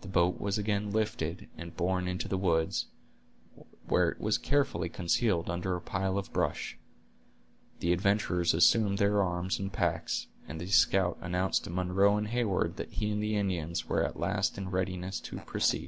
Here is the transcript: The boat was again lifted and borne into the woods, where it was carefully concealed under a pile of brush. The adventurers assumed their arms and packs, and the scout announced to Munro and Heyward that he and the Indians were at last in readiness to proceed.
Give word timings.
The 0.00 0.08
boat 0.08 0.40
was 0.40 0.58
again 0.58 0.90
lifted 0.90 1.48
and 1.56 1.76
borne 1.76 2.08
into 2.08 2.26
the 2.26 2.36
woods, 2.36 2.86
where 3.86 4.08
it 4.08 4.20
was 4.20 4.36
carefully 4.36 4.88
concealed 4.88 5.48
under 5.48 5.76
a 5.76 5.80
pile 5.80 6.18
of 6.18 6.32
brush. 6.32 6.76
The 7.78 7.92
adventurers 7.92 8.52
assumed 8.52 8.98
their 8.98 9.22
arms 9.22 9.60
and 9.60 9.72
packs, 9.72 10.26
and 10.48 10.60
the 10.60 10.66
scout 10.66 11.18
announced 11.20 11.62
to 11.62 11.70
Munro 11.70 12.16
and 12.16 12.26
Heyward 12.26 12.78
that 12.78 12.94
he 12.94 13.12
and 13.12 13.22
the 13.22 13.36
Indians 13.36 13.88
were 13.88 14.02
at 14.02 14.18
last 14.18 14.58
in 14.58 14.72
readiness 14.72 15.20
to 15.20 15.36
proceed. 15.36 15.86